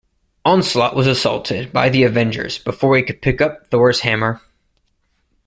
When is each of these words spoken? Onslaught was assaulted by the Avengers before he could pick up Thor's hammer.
Onslaught 0.45 0.95
was 0.95 1.05
assaulted 1.05 1.71
by 1.71 1.87
the 1.87 2.01
Avengers 2.05 2.57
before 2.57 2.97
he 2.97 3.03
could 3.03 3.21
pick 3.21 3.39
up 3.39 3.67
Thor's 3.67 3.99
hammer. 3.99 4.41